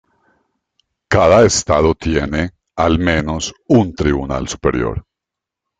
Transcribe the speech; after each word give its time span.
Cada 1.09 1.45
Estado 1.45 1.93
tiene, 1.93 2.55
al 2.75 2.97
menos, 2.97 3.53
un 3.67 3.93
Tribunal 3.93 4.47
Superior. 4.47 5.05